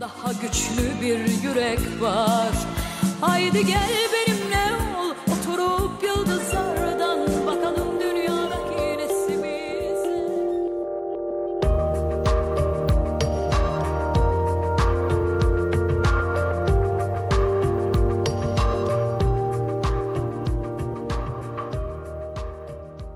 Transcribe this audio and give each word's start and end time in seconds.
Daha 0.00 0.32
güçlü 0.32 1.00
bir 1.02 1.42
yürek 1.42 2.00
var. 2.00 2.48
Haydi 3.20 3.66
gel 3.66 3.90
benimle 4.12 4.76
ol. 4.98 5.14
Oturup 5.32 6.02
yıldızlardan 6.02 7.46
bakalım 7.46 8.00
dünyadaki 8.00 8.98
nesimize. 8.98 10.26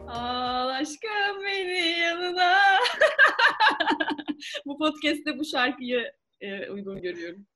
Al 0.09 0.69
aşkım 0.69 1.43
beni 1.45 1.99
yanına. 1.99 2.57
bu 4.67 4.79
podcast'te 4.79 5.39
bu 5.39 5.45
şarkıyı 5.45 6.13
e, 6.45 6.71
uygun 6.71 7.03
görüyorum. 7.03 7.47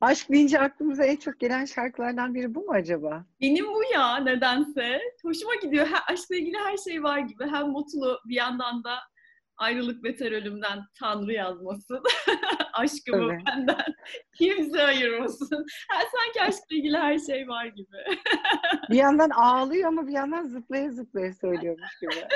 Aşk 0.00 0.30
deyince 0.30 0.60
aklımıza 0.60 1.04
en 1.04 1.16
çok 1.16 1.40
gelen 1.40 1.64
şarkılardan 1.64 2.34
biri 2.34 2.54
bu 2.54 2.60
mu 2.60 2.72
acaba? 2.72 3.24
Benim 3.40 3.66
bu 3.66 3.82
ya 3.94 4.16
nedense. 4.16 5.00
Hoşuma 5.22 5.54
gidiyor. 5.54 5.86
Ha, 5.86 6.12
aşkla 6.12 6.36
ilgili 6.36 6.56
her 6.56 6.76
şey 6.76 7.02
var 7.02 7.18
gibi. 7.18 7.44
Hem 7.44 7.68
mutlu 7.68 8.20
bir 8.28 8.34
yandan 8.36 8.84
da 8.84 8.98
ayrılık 9.58 10.04
beter 10.04 10.32
ölümden 10.32 10.78
Tanrı 10.98 11.32
yazmasın. 11.32 12.02
Aşkımı 12.72 13.28
Tabii. 13.28 13.46
benden 13.46 13.94
kimse 14.38 14.82
ayırmasın. 14.82 15.66
Ha, 15.88 16.02
sanki 16.16 16.42
aşkla 16.42 16.76
ilgili 16.76 16.96
her 16.96 17.18
şey 17.18 17.48
var 17.48 17.66
gibi. 17.66 17.96
Bir 18.90 18.96
yandan 18.96 19.30
ağlıyor 19.30 19.88
ama 19.88 20.06
bir 20.06 20.12
yandan 20.12 20.46
zıplaya 20.46 20.90
zıplaya 20.90 21.34
söylüyormuş 21.34 21.98
gibi. 22.00 22.14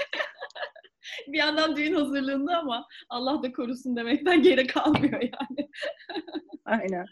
bir 1.29 1.39
yandan 1.39 1.77
düğün 1.77 1.95
hazırlığında 1.95 2.59
ama 2.59 2.87
Allah 3.09 3.43
da 3.43 3.53
korusun 3.53 3.97
demekten 3.97 4.43
geri 4.43 4.67
kalmıyor 4.67 5.21
yani. 5.21 5.71
Aynen. 6.65 7.07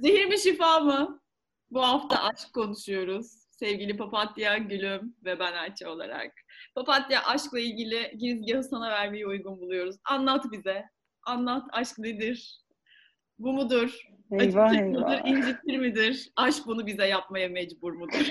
Zehir 0.00 0.26
mi 0.26 0.38
şifa 0.38 0.80
mı? 0.80 1.20
Bu 1.70 1.82
hafta 1.82 2.22
aşk 2.22 2.52
konuşuyoruz. 2.54 3.41
Sevgili 3.62 3.96
Papatya 3.96 4.58
Gülüm 4.58 5.16
ve 5.24 5.38
ben 5.38 5.52
Ayça 5.52 5.90
olarak. 5.90 6.32
Papatya 6.74 7.24
aşkla 7.24 7.60
ilgili 7.60 8.12
girizgahı 8.18 8.62
sana 8.62 8.90
vermeyi 8.90 9.26
uygun 9.26 9.60
buluyoruz. 9.60 9.96
Anlat 10.04 10.44
bize. 10.52 10.84
Anlat 11.26 11.62
aşk 11.72 11.98
nedir? 11.98 12.60
Bu 13.38 13.52
mudur? 13.52 14.00
Eyvah 14.32 14.70
Acıtır 14.70 14.84
eyvah. 14.84 15.00
mıdır? 15.00 15.20
İncitir 15.24 15.78
midir? 15.78 16.32
Aşk 16.36 16.66
bunu 16.66 16.86
bize 16.86 17.06
yapmaya 17.06 17.48
mecbur 17.48 17.92
mudur? 17.92 18.30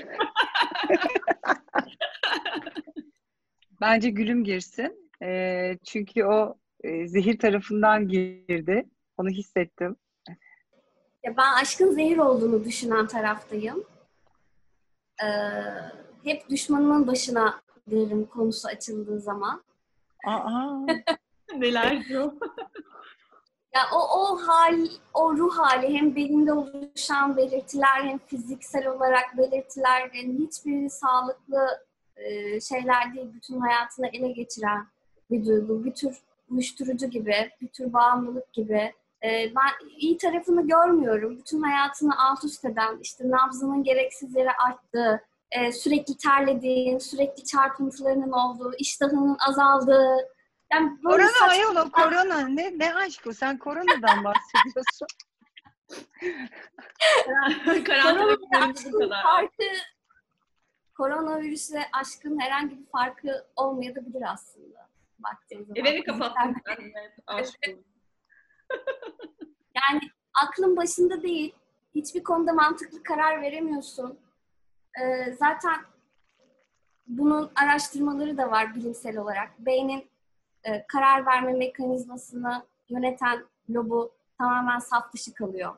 Bence 3.80 4.10
gülüm 4.10 4.44
girsin. 4.44 5.10
Ee, 5.22 5.78
çünkü 5.84 6.24
o 6.24 6.58
e, 6.84 7.08
zehir 7.08 7.38
tarafından 7.38 8.08
girdi. 8.08 8.84
Onu 9.16 9.28
hissettim. 9.28 9.96
Ya 11.24 11.36
ben 11.36 11.52
aşkın 11.62 11.90
zehir 11.90 12.18
olduğunu 12.18 12.64
düşünen 12.64 13.06
taraftayım. 13.06 13.91
Ee, 15.22 15.26
hep 16.24 16.48
düşmanımın 16.48 17.06
başına 17.06 17.60
derim 17.86 18.26
konusu 18.26 18.68
açıldığı 18.68 19.20
zaman. 19.20 19.62
Aa, 20.26 20.86
Neler 21.56 22.04
diyor? 22.04 22.32
Ya 23.74 23.80
o 23.94 23.98
o 23.98 24.36
hal, 24.36 24.86
o 25.14 25.36
ruh 25.36 25.58
hali 25.58 25.94
hem 25.94 26.16
beyninde 26.16 26.52
oluşan 26.52 27.36
belirtiler 27.36 28.02
hem 28.02 28.18
fiziksel 28.18 28.86
olarak 28.86 29.38
belirtilerin 29.38 30.46
hiçbiri 30.46 30.90
sağlıklı 30.90 31.68
e, 32.16 32.60
şeyler 32.60 33.14
değil. 33.14 33.26
Bütün 33.34 33.60
hayatını 33.60 34.06
ele 34.06 34.32
geçiren 34.32 34.86
bir 35.30 35.46
duygu. 35.46 35.84
Bir 35.84 35.94
tür 35.94 36.16
uyuşturucu 36.50 37.06
gibi, 37.06 37.50
bir 37.60 37.68
tür 37.68 37.92
bağımlılık 37.92 38.52
gibi. 38.52 38.92
E, 39.24 39.28
ben 39.56 39.88
iyi 39.96 40.18
tarafını 40.18 40.66
görmüyorum. 40.68 41.38
Bütün 41.38 41.62
hayatını 41.62 42.12
alt 42.26 42.44
üst 42.44 42.64
eden, 42.64 42.98
işte 43.00 43.24
nabzının 43.30 43.82
gereksiz 43.82 44.36
yere 44.36 44.50
arttığı, 44.68 45.24
e, 45.50 45.72
sürekli 45.72 46.16
terlediğin, 46.16 46.98
sürekli 46.98 47.44
çarpıntılarının 47.44 48.32
olduğu, 48.32 48.74
iştahının 48.78 49.36
azaldığı, 49.48 50.16
yani 50.72 50.90
böyle 51.04 51.22
korona 51.22 51.26
saçma- 51.26 51.48
ayol 51.48 51.76
o 51.76 51.90
korona. 51.90 52.48
Ne, 52.48 52.78
ne 52.78 52.94
aşkı? 52.94 53.34
Sen 53.34 53.58
koronadan 53.58 54.24
bahsediyorsun. 54.24 55.06
Karantina 57.84 58.12
Koronavirüsle 58.12 58.46
görüntüsü 58.52 58.88
aşkın 58.88 58.98
kadar. 59.00 59.22
farkı 59.22 59.64
koronavirüsle 60.96 61.82
aşkın 61.92 62.40
herhangi 62.40 62.78
bir 62.78 62.86
farkı 62.86 63.46
olmayabilir 63.56 64.22
aslında. 64.32 64.88
Baktığın 65.18 65.64
zaman. 65.64 65.76
Evini 65.76 66.04
kapattın. 66.04 66.56
Evet, 66.68 67.12
aşk 67.26 67.58
bu. 67.68 67.91
Yani 69.74 70.00
aklın 70.44 70.76
başında 70.76 71.22
değil. 71.22 71.54
Hiçbir 71.94 72.24
konuda 72.24 72.52
mantıklı 72.52 73.02
karar 73.02 73.42
veremiyorsun. 73.42 74.18
Ee, 75.00 75.32
zaten 75.32 75.74
bunun 77.06 77.50
araştırmaları 77.54 78.38
da 78.38 78.50
var 78.50 78.74
bilimsel 78.74 79.16
olarak. 79.16 79.50
Beynin 79.58 80.10
e, 80.64 80.86
karar 80.86 81.26
verme 81.26 81.52
mekanizmasını 81.52 82.62
yöneten 82.88 83.44
lobu 83.70 84.12
tamamen 84.38 84.78
saf 84.78 85.12
dışı 85.12 85.34
kalıyor. 85.34 85.76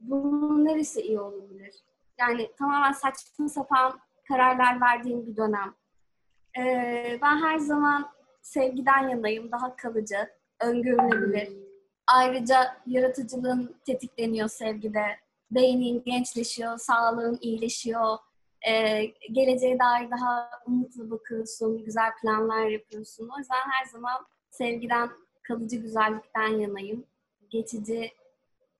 Bunun 0.00 0.64
neresi 0.64 1.00
iyi 1.00 1.20
olabilir? 1.20 1.74
Yani 2.18 2.50
tamamen 2.58 2.92
saçma 2.92 3.48
sapan 3.48 4.00
kararlar 4.28 4.80
verdiğim 4.80 5.26
bir 5.26 5.36
dönem. 5.36 5.74
Ee, 6.58 7.18
ben 7.22 7.36
her 7.36 7.58
zaman 7.58 8.10
sevgiden 8.42 9.08
yanayım, 9.08 9.52
daha 9.52 9.76
kalıcı, 9.76 10.30
öngörülebilir. 10.60 11.71
Ayrıca 12.06 12.76
yaratıcılığın 12.86 13.76
tetikleniyor 13.86 14.48
sevgide. 14.48 15.04
Beynin 15.50 16.04
gençleşiyor, 16.04 16.78
sağlığın 16.78 17.38
iyileşiyor. 17.40 18.18
Ee, 18.68 19.04
geleceğe 19.32 19.78
dair 19.78 20.10
daha 20.10 20.50
umutlu 20.66 21.10
bakıyorsun, 21.10 21.84
güzel 21.84 22.10
planlar 22.22 22.66
yapıyorsun. 22.66 23.30
O 23.36 23.38
yüzden 23.38 23.70
her 23.70 23.84
zaman 23.84 24.26
sevgiden, 24.50 25.10
kalıcı 25.42 25.76
güzellikten 25.76 26.48
yanayım. 26.48 27.04
Geçici, 27.50 28.12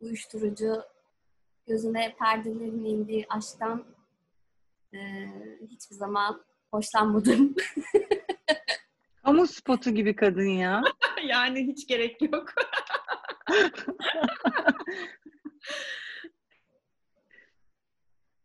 uyuşturucu, 0.00 0.82
gözüne 1.66 2.14
perdelerin 2.18 2.84
indiği 2.84 3.26
aşktan 3.28 3.84
e, 4.94 4.98
hiçbir 5.70 5.96
zaman 5.96 6.44
hoşlanmadım. 6.70 7.54
Kamu 9.24 9.46
spotu 9.46 9.90
gibi 9.90 10.16
kadın 10.16 10.48
ya. 10.48 10.82
Yani 11.26 11.66
hiç 11.66 11.86
gerek 11.86 12.22
yok. 12.32 12.54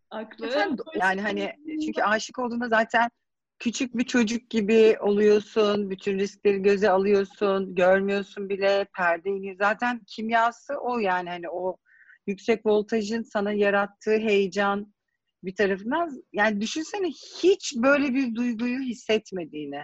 Aklı. 0.09 0.51
Sen- 0.51 0.78
yani 1.01 1.22
hani 1.22 1.53
çünkü 1.85 2.01
aşık 2.01 2.40
olduğunda 2.40 2.68
zaten 2.68 3.09
küçük 3.59 3.97
bir 3.97 4.03
çocuk 4.03 4.50
gibi 4.50 4.97
oluyorsun. 5.00 5.90
Bütün 5.90 6.19
riskleri 6.19 6.62
göze 6.62 6.90
alıyorsun. 6.90 7.75
Görmüyorsun 7.75 8.50
bile. 8.50 8.85
Perde 8.97 9.29
iniyor. 9.29 9.56
Zaten 9.59 10.01
kimyası 10.07 10.73
o 10.81 11.00
yani 11.00 11.29
hani 11.29 11.50
o 11.50 11.78
yüksek 12.28 12.66
voltajın 12.66 13.24
sana 13.24 13.53
yarattığı 13.53 14.18
heyecan 14.18 14.94
bir 15.44 15.56
tarafından 15.56 16.24
yani 16.34 16.62
düşünsene 16.62 17.07
hiç 17.44 17.74
böyle 17.75 18.13
bir 18.13 18.35
duyguyu 18.35 18.79
hissetmediğini 18.79 19.84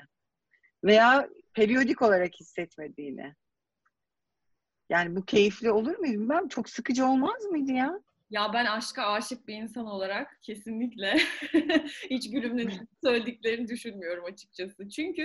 veya 0.84 1.30
periyodik 1.54 2.02
olarak 2.02 2.34
hissetmediğini. 2.40 3.34
Yani 4.94 5.16
bu 5.16 5.26
keyifli 5.26 5.72
olur 5.72 5.98
muydu 5.98 6.14
bilmem. 6.14 6.48
Çok 6.48 6.70
sıkıcı 6.70 7.06
olmaz 7.06 7.46
mıydı 7.46 7.72
ya? 7.72 8.00
Ya 8.30 8.54
ben 8.54 8.66
aşka 8.66 9.04
aşık 9.04 9.48
bir 9.48 9.56
insan 9.56 9.86
olarak 9.86 10.40
kesinlikle 10.42 11.18
hiç 12.10 12.32
gülümün 12.32 12.72
söylediklerini 13.04 13.68
düşünmüyorum 13.68 14.26
açıkçası. 14.26 14.90
Çünkü 14.90 15.24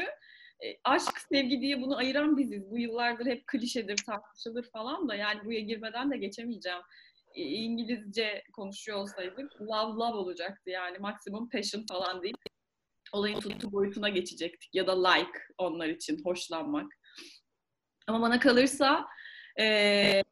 e, 0.65 0.67
aşk, 0.85 1.19
sevgi 1.33 1.61
diye 1.61 1.83
bunu 1.83 1.97
ayıran 1.97 2.37
biziz. 2.37 2.71
Bu 2.71 2.79
yıllardır 2.79 3.27
hep 3.27 3.47
klişedir, 3.47 3.97
tartışılır 3.97 4.71
falan 4.73 5.09
da 5.09 5.15
yani 5.15 5.45
buraya 5.45 5.61
girmeden 5.61 6.11
de 6.11 6.17
geçemeyeceğim. 6.17 6.81
İngilizce 7.35 8.45
konuşuyor 8.53 8.99
olsaydık 8.99 9.61
love 9.61 9.95
love 9.95 10.17
olacaktı 10.17 10.71
yani 10.71 10.99
maksimum 10.99 11.49
passion 11.49 11.85
falan 11.89 12.23
değil. 12.23 12.37
Olayın 13.13 13.41
tuttu 13.41 13.73
boyutuna 13.73 14.09
geçecektik 14.09 14.75
ya 14.75 14.87
da 14.87 15.09
like 15.09 15.39
onlar 15.59 15.89
için 15.89 16.25
hoşlanmak. 16.25 16.93
Ama 18.07 18.21
bana 18.21 18.41
kalırsa 18.41 19.07
e, 19.59 20.23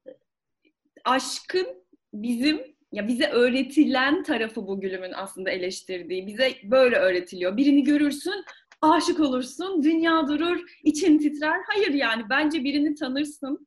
aşkın 1.04 1.66
bizim 2.14 2.76
ya 2.92 3.08
bize 3.08 3.26
öğretilen 3.26 4.22
tarafı 4.22 4.66
bu 4.66 4.80
gülümün 4.80 5.12
aslında 5.12 5.50
eleştirdiği. 5.50 6.26
Bize 6.26 6.54
böyle 6.64 6.96
öğretiliyor. 6.96 7.56
Birini 7.56 7.84
görürsün, 7.84 8.44
aşık 8.82 9.20
olursun, 9.20 9.82
dünya 9.82 10.28
durur, 10.28 10.60
için 10.84 11.18
titrer. 11.18 11.60
Hayır 11.66 11.94
yani 11.94 12.22
bence 12.30 12.64
birini 12.64 12.94
tanırsın, 12.94 13.66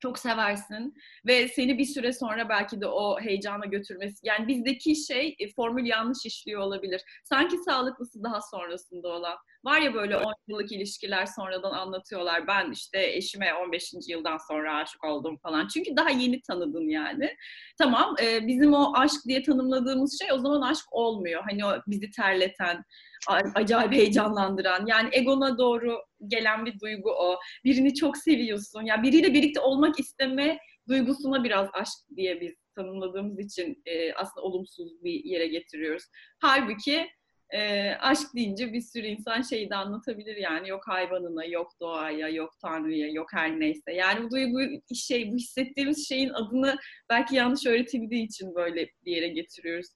çok 0.00 0.18
seversin 0.18 0.94
ve 1.26 1.48
seni 1.48 1.78
bir 1.78 1.84
süre 1.84 2.12
sonra 2.12 2.48
belki 2.48 2.80
de 2.80 2.86
o 2.86 3.20
heyecana 3.20 3.64
götürmesi. 3.66 4.26
Yani 4.26 4.48
bizdeki 4.48 4.96
şey 4.96 5.36
e, 5.38 5.52
formül 5.52 5.86
yanlış 5.86 6.26
işliyor 6.26 6.60
olabilir. 6.60 7.02
Sanki 7.24 7.56
sağlıklısı 7.58 8.22
daha 8.22 8.40
sonrasında 8.40 9.08
olan. 9.08 9.36
Var 9.66 9.80
ya 9.80 9.94
böyle 9.94 10.16
10 10.16 10.34
yıllık 10.48 10.72
ilişkiler 10.72 11.26
sonradan 11.26 11.72
anlatıyorlar. 11.72 12.46
Ben 12.46 12.70
işte 12.70 13.06
eşime 13.06 13.54
15. 13.54 13.92
yıldan 14.08 14.38
sonra 14.48 14.76
aşık 14.76 15.04
oldum 15.04 15.38
falan. 15.42 15.68
Çünkü 15.68 15.96
daha 15.96 16.10
yeni 16.10 16.40
tanıdın 16.40 16.88
yani. 16.88 17.36
Tamam 17.78 18.14
e, 18.22 18.46
bizim 18.46 18.72
o 18.72 18.92
aşk 18.96 19.16
diye 19.28 19.42
tanımladığımız 19.42 20.18
şey 20.18 20.32
o 20.32 20.38
zaman 20.38 20.60
aşk 20.60 20.84
olmuyor. 20.90 21.42
Hani 21.48 21.64
o 21.64 21.70
bizi 21.86 22.10
terleten, 22.10 22.84
acayip 23.54 23.92
heyecanlandıran 23.92 24.86
yani 24.86 25.08
egona 25.12 25.58
doğru 25.58 25.98
gelen 26.26 26.66
bir 26.66 26.80
duygu 26.80 27.10
o. 27.10 27.38
Birini 27.64 27.94
çok 27.94 28.16
seviyorsun. 28.16 28.80
Ya 28.80 28.94
yani 28.94 29.02
biriyle 29.02 29.34
birlikte 29.34 29.60
olmak 29.60 30.00
isteme 30.00 30.58
duygusuna 30.88 31.44
biraz 31.44 31.68
aşk 31.72 32.16
diye 32.16 32.40
biz 32.40 32.54
tanımladığımız 32.74 33.38
için 33.38 33.82
e, 33.86 34.12
aslında 34.12 34.46
olumsuz 34.46 35.04
bir 35.04 35.24
yere 35.24 35.46
getiriyoruz. 35.46 36.04
Halbuki 36.38 37.08
e, 37.50 37.90
aşk 37.94 38.34
deyince 38.34 38.72
bir 38.72 38.80
sürü 38.80 39.06
insan 39.06 39.42
şeyi 39.42 39.70
de 39.70 39.76
anlatabilir 39.76 40.36
yani 40.36 40.68
yok 40.68 40.88
hayvanına, 40.88 41.44
yok 41.44 41.72
doğaya, 41.80 42.28
yok 42.28 42.50
tanrıya, 42.62 43.08
yok 43.08 43.32
her 43.32 43.60
neyse. 43.60 43.92
Yani 43.92 44.24
bu 44.24 44.30
duygu 44.30 44.60
şey, 44.94 45.32
bu 45.32 45.36
hissettiğimiz 45.36 46.08
şeyin 46.08 46.30
adını 46.30 46.76
belki 47.10 47.36
yanlış 47.36 47.66
öğretildiği 47.66 48.24
için 48.24 48.54
böyle 48.54 48.90
bir 49.04 49.16
yere 49.16 49.28
getiriyoruz. 49.28 49.88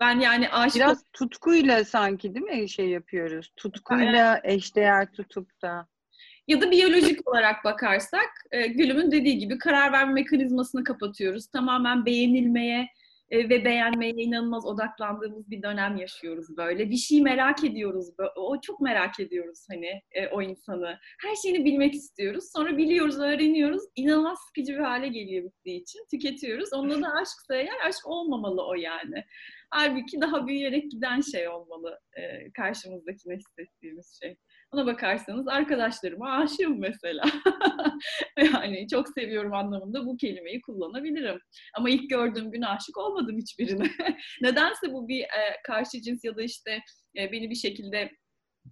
Ben 0.00 0.20
yani 0.20 0.48
aşık... 0.48 0.76
Biraz 0.76 1.04
tutkuyla 1.12 1.84
sanki 1.84 2.34
değil 2.34 2.46
mi 2.46 2.68
şey 2.68 2.88
yapıyoruz? 2.88 3.52
Tutkuyla 3.56 4.40
eşdeğer 4.44 5.12
tutup 5.12 5.62
da. 5.62 5.88
Ya 6.48 6.60
da 6.60 6.70
biyolojik 6.70 7.28
olarak 7.28 7.64
bakarsak 7.64 8.30
Gülüm'ün 8.52 9.10
dediği 9.10 9.38
gibi 9.38 9.58
karar 9.58 9.92
verme 9.92 10.12
mekanizmasını 10.12 10.84
kapatıyoruz. 10.84 11.46
Tamamen 11.46 12.06
beğenilmeye 12.06 12.88
ve 13.32 13.64
beğenmeye 13.64 14.12
inanılmaz 14.12 14.66
odaklandığımız 14.66 15.50
bir 15.50 15.62
dönem 15.62 15.96
yaşıyoruz 15.96 16.56
böyle. 16.56 16.90
Bir 16.90 16.96
şey 16.96 17.22
merak 17.22 17.64
ediyoruz. 17.64 18.06
O 18.36 18.60
çok 18.60 18.80
merak 18.80 19.20
ediyoruz 19.20 19.66
hani 19.70 20.02
e, 20.10 20.28
o 20.28 20.42
insanı. 20.42 20.98
Her 21.22 21.34
şeyini 21.34 21.64
bilmek 21.64 21.94
istiyoruz. 21.94 22.44
Sonra 22.56 22.76
biliyoruz, 22.76 23.18
öğreniyoruz. 23.18 23.82
İnanılmaz 23.96 24.38
sıkıcı 24.46 24.72
bir 24.72 24.78
hale 24.78 25.08
geliyor 25.08 25.44
bittiği 25.44 25.82
için. 25.82 26.06
Tüketiyoruz. 26.10 26.72
Onunla 26.72 27.02
da 27.02 27.12
aşksa 27.12 27.54
eğer 27.54 27.86
aşk 27.88 28.06
olmamalı 28.06 28.66
o 28.66 28.74
yani. 28.74 29.24
Halbuki 29.70 30.20
daha 30.20 30.46
büyüyerek 30.46 30.90
giden 30.90 31.20
şey 31.20 31.48
olmalı 31.48 31.98
e, 32.16 32.52
karşımızdakine 32.52 33.36
hissettiğimiz 33.36 34.18
şey. 34.22 34.36
Ona 34.72 34.86
bakarsanız 34.86 35.48
arkadaşlarıma 35.48 36.30
aşığım 36.30 36.80
mesela. 36.80 37.24
yani 38.38 38.88
çok 38.88 39.08
seviyorum 39.08 39.54
anlamında 39.54 40.06
bu 40.06 40.16
kelimeyi 40.16 40.60
kullanabilirim. 40.60 41.38
Ama 41.76 41.90
ilk 41.90 42.10
gördüğüm 42.10 42.50
gün 42.50 42.62
aşık 42.62 42.98
olmadım 42.98 43.38
hiçbirine. 43.38 43.90
Nedense 44.42 44.92
bu 44.92 45.08
bir 45.08 45.20
e, 45.22 45.62
karşı 45.66 46.02
cins 46.02 46.24
ya 46.24 46.36
da 46.36 46.42
işte 46.42 46.80
e, 47.18 47.32
beni 47.32 47.50
bir 47.50 47.54
şekilde 47.54 48.10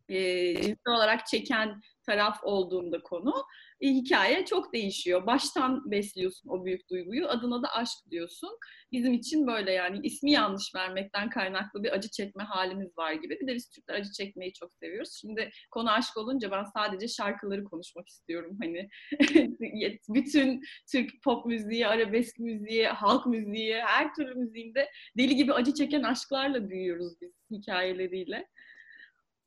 e, 0.09 0.55
cinsel 0.55 0.95
olarak 0.97 1.27
çeken 1.27 1.81
taraf 2.07 2.39
olduğunda 2.43 3.03
konu 3.03 3.45
e, 3.81 3.89
hikaye 3.89 4.45
çok 4.45 4.75
değişiyor. 4.75 5.27
Baştan 5.27 5.91
besliyorsun 5.91 6.49
o 6.49 6.65
büyük 6.65 6.91
duyguyu. 6.91 7.29
Adına 7.29 7.63
da 7.63 7.69
aşk 7.69 7.99
diyorsun. 8.11 8.51
Bizim 8.93 9.13
için 9.13 9.47
böyle 9.47 9.73
yani 9.73 10.01
ismi 10.03 10.31
yanlış 10.31 10.75
vermekten 10.75 11.31
kaynaklı 11.31 11.83
bir 11.83 11.93
acı 11.93 12.11
çekme 12.11 12.43
halimiz 12.43 12.99
var 12.99 13.13
gibi. 13.13 13.39
Bir 13.41 13.47
de 13.47 13.55
biz 13.55 13.71
Türkler 13.71 13.95
acı 13.95 14.13
çekmeyi 14.13 14.53
çok 14.53 14.75
seviyoruz. 14.75 15.19
Şimdi 15.21 15.51
konu 15.71 15.91
aşk 15.91 16.17
olunca 16.17 16.51
ben 16.51 16.65
sadece 16.65 17.09
şarkıları 17.09 17.65
konuşmak 17.65 18.09
istiyorum. 18.09 18.59
Hani 18.63 18.89
bütün 20.09 20.61
Türk 20.93 21.11
pop 21.25 21.47
müziği, 21.47 21.87
arabesk 21.87 22.39
müziği, 22.39 22.87
halk 22.87 23.27
müziği, 23.27 23.75
her 23.75 24.15
türlü 24.15 24.35
müziğinde 24.35 24.91
deli 25.19 25.37
gibi 25.37 25.53
acı 25.53 25.75
çeken 25.75 26.03
aşklarla 26.03 26.71
büyüyoruz 26.71 27.13
biz 27.21 27.33
hikayeleriyle. 27.51 28.47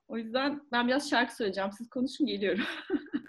O 0.08 0.18
yüzden 0.18 0.62
ben 0.72 0.88
biraz 0.88 1.10
şarkı 1.10 1.36
söyleyeceğim. 1.36 1.70
Siz 1.78 1.90
konuşun 1.90 2.28
geliyorum. 2.28 2.64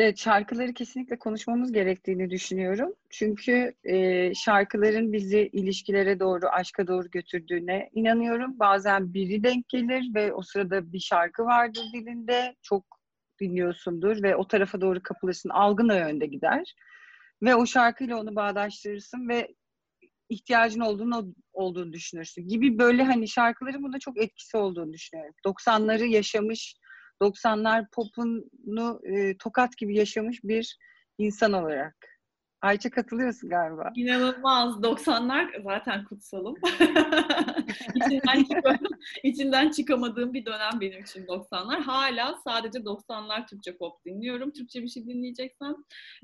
Evet, 0.00 0.18
şarkıları 0.18 0.74
kesinlikle 0.74 1.18
konuşmamız 1.18 1.72
gerektiğini 1.72 2.30
düşünüyorum. 2.30 2.94
Çünkü 3.10 3.74
e, 3.84 4.34
şarkıların 4.34 5.12
bizi 5.12 5.50
ilişkilere 5.52 6.20
doğru, 6.20 6.48
aşka 6.48 6.86
doğru 6.86 7.10
götürdüğüne 7.10 7.90
inanıyorum. 7.92 8.58
Bazen 8.58 9.14
biri 9.14 9.44
denk 9.44 9.68
gelir 9.68 10.14
ve 10.14 10.32
o 10.32 10.42
sırada 10.42 10.92
bir 10.92 11.00
şarkı 11.00 11.44
vardır 11.44 11.82
dilinde, 11.94 12.56
çok 12.62 12.84
dinliyorsundur 13.40 14.22
ve 14.22 14.36
o 14.36 14.48
tarafa 14.48 14.80
doğru 14.80 15.02
kapılırsın, 15.02 15.48
algın 15.48 15.88
o 15.88 15.94
yönde 15.94 16.26
gider. 16.26 16.74
Ve 17.42 17.54
o 17.54 17.66
şarkıyla 17.66 18.20
onu 18.20 18.36
bağdaştırırsın 18.36 19.28
ve 19.28 19.54
ihtiyacın 20.28 20.80
olduğunu 20.80 21.34
olduğunu 21.52 21.92
düşünürsün 21.92 22.48
gibi 22.48 22.78
böyle 22.78 23.02
hani 23.02 23.28
şarkıların 23.28 23.82
bunda 23.82 23.98
çok 23.98 24.18
etkisi 24.18 24.56
olduğunu 24.56 24.92
düşünüyorum. 24.92 25.34
90'ları 25.46 26.04
yaşamış 26.04 26.76
90'lar 27.22 27.90
popunu 27.90 29.00
e, 29.04 29.36
tokat 29.36 29.76
gibi 29.76 29.96
yaşamış 29.96 30.44
bir 30.44 30.78
insan 31.18 31.52
olarak. 31.52 32.10
Ayça 32.62 32.90
katılıyorsun 32.90 33.50
galiba. 33.50 33.92
İnanılmaz. 33.94 34.74
90'lar 34.74 35.62
zaten 35.62 36.04
kutsalım. 36.04 36.56
içinden, 37.94 38.44
içinden 39.22 39.70
çıkamadığım 39.70 40.34
bir 40.34 40.44
dönem 40.44 40.80
benim 40.80 41.02
için 41.02 41.26
90'lar. 41.26 41.80
Hala 41.80 42.38
sadece 42.44 42.78
90'lar 42.78 43.46
Türkçe 43.46 43.76
pop 43.76 44.04
dinliyorum. 44.04 44.50
Türkçe 44.50 44.82
bir 44.82 44.88
şey 44.88 45.06
dinleyeceksem. 45.06 45.74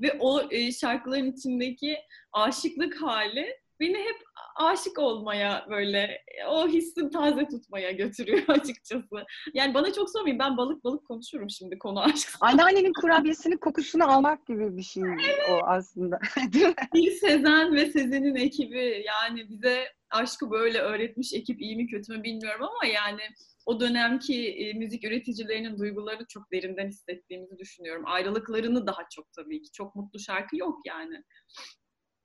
Ve 0.01 0.17
o 0.19 0.51
e, 0.51 0.71
şarkıların 0.71 1.31
içindeki 1.31 1.97
aşıklık 2.33 3.01
hali 3.01 3.59
beni 3.79 3.97
hep 3.97 4.17
aşık 4.55 4.99
olmaya 4.99 5.65
böyle 5.69 6.21
o 6.49 6.67
hissi 6.67 7.09
taze 7.09 7.47
tutmaya 7.47 7.91
götürüyor 7.91 8.43
açıkçası. 8.47 9.25
Yani 9.53 9.73
bana 9.73 9.93
çok 9.93 10.09
sormayın 10.09 10.39
ben 10.39 10.57
balık 10.57 10.83
balık 10.83 11.07
konuşurum 11.07 11.49
şimdi 11.49 11.79
konu 11.79 12.01
aşk. 12.01 12.29
Anneannenin 12.41 12.93
kurabiyesinin 13.01 13.57
kokusunu 13.57 14.11
almak 14.11 14.47
gibi 14.47 14.77
bir 14.77 14.83
şey 14.83 15.03
evet. 15.03 15.49
o 15.49 15.59
aslında. 15.65 16.19
Bir 16.93 17.11
Sezen 17.11 17.75
ve 17.75 17.85
Sezen'in 17.85 18.35
ekibi 18.35 19.03
yani 19.07 19.49
bize 19.49 19.87
aşkı 20.09 20.51
böyle 20.51 20.79
öğretmiş 20.79 21.33
ekip 21.33 21.61
iyi 21.61 21.75
mi 21.75 21.87
kötü 21.87 22.17
mü 22.17 22.23
bilmiyorum 22.23 22.63
ama 22.63 22.85
yani 22.93 23.21
o 23.65 23.79
dönemki 23.79 24.51
e, 24.51 24.73
müzik 24.73 25.03
üreticilerinin 25.03 25.77
duygularını 25.77 26.25
çok 26.29 26.51
derinden 26.51 26.87
hissettiğimizi 26.87 27.57
düşünüyorum. 27.57 28.03
Ayrılıklarını 28.05 28.87
daha 28.87 29.01
çok 29.15 29.33
tabii 29.33 29.61
ki. 29.61 29.71
Çok 29.71 29.95
mutlu 29.95 30.19
şarkı 30.19 30.57
yok 30.57 30.79
yani. 30.85 31.23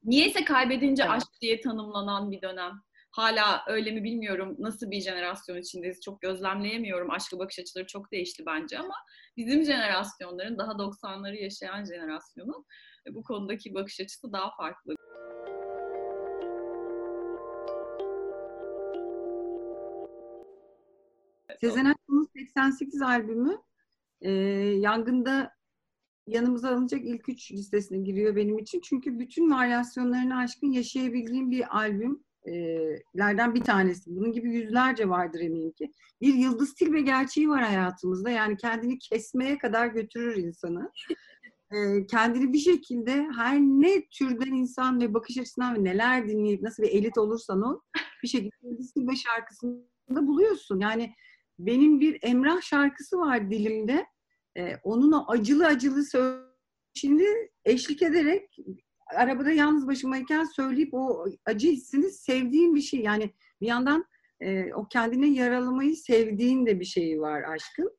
Niyeyse 0.05 0.45
kaybedince 0.45 1.03
evet. 1.03 1.13
aşk 1.13 1.29
diye 1.41 1.61
tanımlanan 1.61 2.31
bir 2.31 2.43
dönem. 2.43 2.73
Hala 3.11 3.65
öyle 3.67 3.91
mi 3.91 4.05
bilmiyorum. 4.05 4.57
Nasıl 4.59 4.91
bir 4.91 5.01
jenerasyon 5.01 5.57
içindeyiz 5.57 6.01
çok 6.01 6.21
gözlemleyemiyorum. 6.21 7.11
Aşkı 7.11 7.39
bakış 7.39 7.59
açıları 7.59 7.87
çok 7.87 8.13
değişti 8.13 8.43
bence 8.47 8.79
ama 8.79 8.95
bizim 9.37 9.65
jenerasyonların 9.65 10.59
daha 10.59 10.73
90'ları 10.73 11.37
yaşayan 11.37 11.85
jenerasyonun 11.85 12.67
e, 13.07 13.15
bu 13.15 13.23
konudaki 13.23 13.75
bakış 13.75 14.01
açısı 14.01 14.33
daha 14.33 14.57
farklı. 14.57 14.95
Sezen 21.61 21.85
Aksu'nun 21.85 22.29
88 22.37 23.03
albümü 23.03 23.59
e, 24.21 24.31
Yangın'da 24.81 25.51
yanımıza 26.27 26.69
alınacak 26.69 27.01
ilk 27.05 27.29
üç 27.29 27.53
listesine 27.53 27.99
giriyor 27.99 28.37
benim 28.37 28.59
için. 28.59 28.81
Çünkü 28.81 29.19
bütün 29.19 29.51
varyasyonlarını 29.51 30.37
aşkın 30.37 30.71
yaşayabildiğim 30.71 31.51
bir 31.51 31.77
albümlerden 31.77 33.55
bir 33.55 33.61
tanesi. 33.61 34.17
Bunun 34.17 34.33
gibi 34.33 34.55
yüzlerce 34.55 35.09
vardır 35.09 35.41
eminim 35.41 35.73
ki. 35.73 35.93
Bir 36.21 36.35
yıldız 36.35 36.75
tilbe 36.75 37.01
gerçeği 37.01 37.49
var 37.49 37.63
hayatımızda. 37.63 38.31
Yani 38.31 38.57
kendini 38.57 38.99
kesmeye 38.99 39.59
kadar 39.59 39.87
götürür 39.87 40.37
insanı. 40.37 40.91
kendini 42.11 42.53
bir 42.53 42.59
şekilde 42.59 43.27
her 43.37 43.61
ne 43.61 44.07
türden 44.07 44.53
insan 44.53 45.01
ve 45.01 45.15
bakış 45.15 45.39
açısından 45.39 45.77
ve 45.77 45.85
neler 45.85 46.29
dinleyip 46.29 46.63
nasıl 46.63 46.83
bir 46.83 46.89
elit 46.89 47.19
olursan 47.19 47.63
ol 47.63 47.81
bir 48.23 48.29
şekilde 48.29 48.57
yıldız 48.63 48.93
tilbe 48.93 49.17
şarkısında 49.17 50.27
buluyorsun. 50.27 50.81
Yani 50.81 51.13
benim 51.59 52.01
bir 52.01 52.19
Emrah 52.23 52.61
şarkısı 52.61 53.19
var 53.19 53.51
dilimde 53.51 54.07
e, 54.59 54.77
onun 54.83 55.13
o 55.13 55.25
acılı 55.29 55.67
acılı 55.67 56.05
şimdi 56.95 57.25
eşlik 57.65 58.03
ederek 58.03 58.57
arabada 59.17 59.51
yalnız 59.51 59.87
başımayken 59.87 60.45
söyleyip 60.45 60.95
o 60.95 61.25
acı 61.45 61.69
hissini 61.69 62.11
sevdiğim 62.11 62.75
bir 62.75 62.81
şey. 62.81 63.01
Yani 63.01 63.31
bir 63.61 63.67
yandan 63.67 64.05
e, 64.41 64.75
o 64.75 64.89
kendine 64.89 65.27
yaralamayı 65.27 65.97
sevdiğin 65.97 66.67
de 66.67 66.81
bir 66.81 66.85
şeyi 66.85 67.21
var 67.21 67.43
aşkın. 67.43 67.97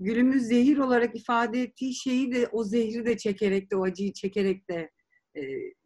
Gülümü 0.00 0.40
zehir 0.40 0.78
olarak 0.78 1.16
ifade 1.16 1.62
ettiği 1.62 1.94
şeyi 1.94 2.32
de 2.34 2.48
o 2.52 2.64
zehri 2.64 3.06
de 3.06 3.16
çekerek 3.16 3.70
de 3.70 3.76
o 3.76 3.84
acıyı 3.84 4.12
çekerek 4.12 4.70
de 4.70 4.90
e, 5.36 5.42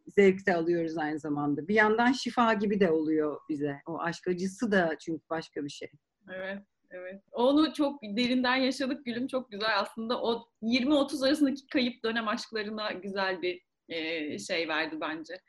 zevkte 0.07 0.55
alıyoruz 0.55 0.97
aynı 0.97 1.19
zamanda. 1.19 1.67
Bir 1.67 1.75
yandan 1.75 2.11
şifa 2.11 2.53
gibi 2.53 2.79
de 2.79 2.91
oluyor 2.91 3.39
bize. 3.49 3.75
O 3.87 3.99
aşk 3.99 4.27
acısı 4.27 4.71
da 4.71 4.95
çünkü 4.99 5.23
başka 5.29 5.63
bir 5.63 5.69
şey. 5.69 5.89
Evet. 6.33 6.59
Evet. 6.91 7.21
Onu 7.31 7.73
çok 7.73 8.03
derinden 8.03 8.55
yaşadık. 8.55 9.05
Gülüm 9.05 9.27
çok 9.27 9.51
güzel 9.51 9.79
aslında. 9.79 10.21
O 10.21 10.49
20-30 10.61 11.27
arasındaki 11.27 11.67
kayıp 11.67 12.03
dönem 12.03 12.27
aşklarına 12.27 12.91
güzel 12.91 13.41
bir 13.41 13.61
e, 13.89 14.39
şey 14.39 14.67
verdi 14.67 14.97
bence. 15.01 15.41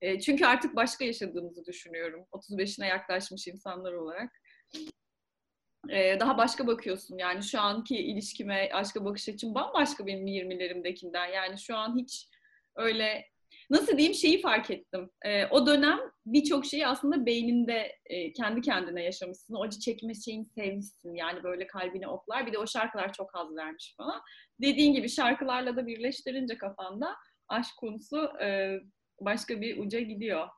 E, 0.00 0.20
çünkü 0.20 0.46
artık 0.46 0.76
başka 0.76 1.04
yaşadığımızı 1.04 1.64
düşünüyorum. 1.64 2.26
35'ine 2.32 2.86
yaklaşmış 2.86 3.46
insanlar 3.46 3.92
olarak. 3.92 4.32
E, 5.90 6.20
daha 6.20 6.38
başka 6.38 6.66
bakıyorsun. 6.66 7.18
Yani 7.18 7.42
şu 7.42 7.60
anki 7.60 7.96
ilişkime, 7.96 8.70
aşka 8.72 9.04
bakış 9.04 9.28
açım 9.28 9.54
bambaşka 9.54 10.06
benim 10.06 10.26
20'lerimdekinden. 10.26 11.32
Yani 11.32 11.58
şu 11.58 11.76
an 11.76 11.98
hiç 11.98 12.28
öyle 12.76 13.28
nasıl 13.70 13.98
diyeyim 13.98 14.14
şeyi 14.14 14.40
fark 14.40 14.70
ettim. 14.70 15.10
E, 15.24 15.46
o 15.46 15.66
dönem 15.66 15.98
birçok 16.26 16.66
şeyi 16.66 16.86
aslında 16.86 17.26
beyninde 17.26 17.92
e, 18.06 18.32
kendi 18.32 18.60
kendine 18.60 19.02
yaşamışsın. 19.02 19.54
O 19.54 19.62
acı 19.62 19.80
çekme 19.80 20.14
şeyini 20.14 20.46
sevmişsin. 20.46 21.14
Yani 21.14 21.42
böyle 21.42 21.66
kalbine 21.66 22.08
oklar. 22.08 22.46
Bir 22.46 22.52
de 22.52 22.58
o 22.58 22.66
şarkılar 22.66 23.12
çok 23.12 23.34
haz 23.34 23.56
vermiş 23.56 23.96
bana. 23.98 24.22
Dediğin 24.60 24.92
gibi 24.92 25.08
şarkılarla 25.08 25.76
da 25.76 25.86
birleştirince 25.86 26.58
kafanda 26.58 27.16
aşk 27.48 27.76
konusu 27.80 28.28
e, 28.42 28.78
başka 29.20 29.60
bir 29.60 29.78
uca 29.78 30.00
gidiyor. 30.00 30.48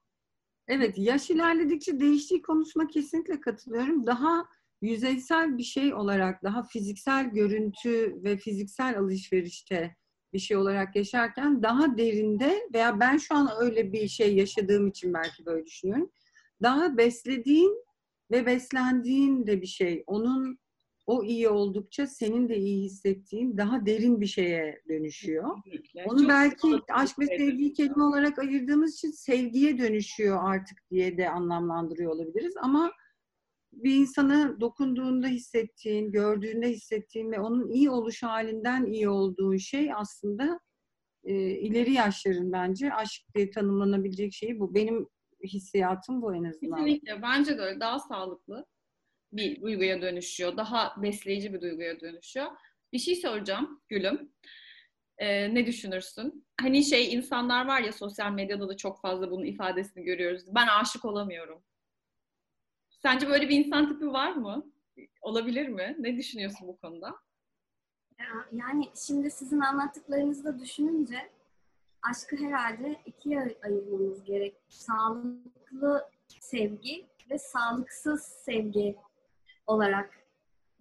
Evet, 0.68 0.98
yaş 0.98 1.30
ilerledikçe 1.30 2.00
değiştiği 2.00 2.42
konusuna 2.42 2.86
kesinlikle 2.86 3.40
katılıyorum. 3.40 4.06
Daha 4.06 4.44
yüzeysel 4.82 5.58
bir 5.58 5.62
şey 5.62 5.94
olarak, 5.94 6.42
daha 6.42 6.62
fiziksel 6.62 7.30
görüntü 7.30 8.24
ve 8.24 8.36
fiziksel 8.36 8.98
alışverişte 8.98 9.96
bir 10.32 10.38
şey 10.38 10.56
olarak 10.56 10.96
yaşarken 10.96 11.62
daha 11.62 11.98
derinde 11.98 12.68
veya 12.74 13.00
ben 13.00 13.16
şu 13.16 13.34
an 13.34 13.48
öyle 13.60 13.92
bir 13.92 14.08
şey 14.08 14.36
yaşadığım 14.36 14.86
için 14.88 15.14
belki 15.14 15.46
böyle 15.46 15.66
düşünüyorum. 15.66 16.10
Daha 16.62 16.96
beslediğin 16.96 17.84
ve 18.30 18.46
beslendiğin 18.46 19.46
de 19.46 19.62
bir 19.62 19.66
şey. 19.66 20.04
Onun 20.06 20.58
o 21.06 21.24
iyi 21.24 21.48
oldukça 21.48 22.06
senin 22.06 22.48
de 22.48 22.56
iyi 22.56 22.84
hissettiğin 22.84 23.56
daha 23.56 23.86
derin 23.86 24.20
bir 24.20 24.26
şeye 24.26 24.82
dönüşüyor. 24.88 25.56
Kesinlikle. 25.64 26.04
Onu 26.04 26.20
Çok 26.20 26.28
belki 26.28 26.80
aşk 26.92 27.18
ve 27.18 27.26
sevgiyi 27.26 27.72
kelime 27.72 28.02
olarak 28.02 28.38
ayırdığımız 28.38 28.94
için 28.94 29.10
sevgiye 29.10 29.78
dönüşüyor 29.78 30.38
artık 30.42 30.78
diye 30.90 31.18
de 31.18 31.30
anlamlandırıyor 31.30 32.12
olabiliriz. 32.12 32.54
Ama 32.62 32.92
bir 33.72 33.94
insanı 33.94 34.60
dokunduğunda 34.60 35.26
hissettiğin, 35.26 36.12
gördüğünde 36.12 36.68
hissettiğin 36.68 37.32
ve 37.32 37.40
onun 37.40 37.70
iyi 37.70 37.90
oluş 37.90 38.22
halinden 38.22 38.86
iyi 38.86 39.08
olduğun 39.08 39.56
şey 39.56 39.94
aslında 39.94 40.60
e, 41.24 41.34
ileri 41.34 41.92
yaşların 41.92 42.52
bence 42.52 42.94
aşk 42.94 43.22
diye 43.34 43.50
tanımlanabilecek 43.50 44.32
şey 44.32 44.60
bu. 44.60 44.74
Benim 44.74 45.08
hissiyatım 45.44 46.22
bu 46.22 46.34
en 46.34 46.44
azından. 46.44 46.84
Kesinlikle. 46.84 47.22
Bence 47.22 47.58
de 47.58 47.62
öyle. 47.62 47.80
Daha 47.80 47.98
sağlıklı 47.98 48.66
bir 49.32 49.62
duyguya 49.62 50.02
dönüşüyor. 50.02 50.56
Daha 50.56 51.02
besleyici 51.02 51.54
bir 51.54 51.60
duyguya 51.60 52.00
dönüşüyor. 52.00 52.46
Bir 52.92 52.98
şey 52.98 53.16
soracağım 53.16 53.82
Gülüm. 53.88 54.32
Ee, 55.18 55.54
ne 55.54 55.66
düşünürsün? 55.66 56.46
Hani 56.60 56.84
şey 56.84 57.14
insanlar 57.14 57.66
var 57.66 57.80
ya 57.80 57.92
sosyal 57.92 58.32
medyada 58.32 58.68
da 58.68 58.76
çok 58.76 59.00
fazla 59.00 59.30
bunun 59.30 59.44
ifadesini 59.44 60.04
görüyoruz. 60.04 60.42
Ben 60.54 60.66
aşık 60.66 61.04
olamıyorum. 61.04 61.64
Sence 62.98 63.28
böyle 63.28 63.48
bir 63.48 63.64
insan 63.64 63.88
tipi 63.88 64.12
var 64.12 64.32
mı? 64.32 64.66
Olabilir 65.22 65.68
mi? 65.68 65.96
Ne 65.98 66.16
düşünüyorsun 66.16 66.68
bu 66.68 66.76
konuda? 66.76 67.14
Ya- 68.20 68.46
Yani 68.52 68.84
şimdi 69.06 69.30
sizin 69.30 69.60
anlattıklarınızı 69.60 70.44
da 70.44 70.58
düşününce 70.60 71.30
aşkı 72.02 72.36
herhalde 72.36 73.00
ikiye 73.06 73.40
ay- 73.40 73.56
ayırmamız 73.62 74.24
gerek. 74.24 74.56
Sağlıklı 74.68 76.10
sevgi 76.40 77.06
ve 77.30 77.38
sağlıksız 77.38 78.22
sevgi 78.22 78.96
olarak. 79.66 80.10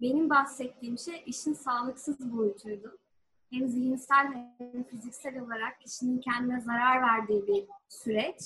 Benim 0.00 0.30
bahsettiğim 0.30 0.98
şey 0.98 1.22
işin 1.26 1.52
sağlıksız 1.54 2.36
boyutuydu. 2.36 2.98
Hem 3.52 3.68
zihinsel 3.68 4.26
hem 4.58 4.84
fiziksel 4.84 5.40
olarak 5.40 5.80
kişinin 5.80 6.20
kendine 6.20 6.60
zarar 6.60 7.02
verdiği 7.02 7.46
bir 7.46 7.64
süreç. 7.88 8.36